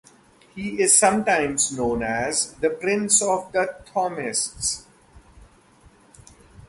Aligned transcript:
He 0.55 0.81
is 0.81 0.97
sometimes 0.97 1.71
known 1.71 2.01
as 2.01 2.53
the 2.53 2.71
"Prince 2.71 3.21
of 3.21 3.51
the 3.51 3.83
Thomists". 3.93 4.85